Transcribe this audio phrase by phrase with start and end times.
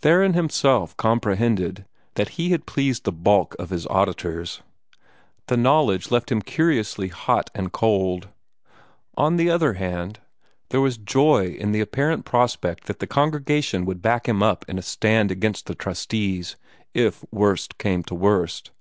[0.00, 1.84] Theron himself comprehended
[2.14, 4.60] that he had pleased the bulk of his auditors;
[5.46, 8.26] the knowledge left him curiously hot and cold.
[9.16, 10.18] On the one hand,
[10.70, 14.76] there was joy in the apparent prospect that the congregation would back him up in
[14.76, 16.56] a stand against the trustees,
[16.92, 18.72] if worst came to worst.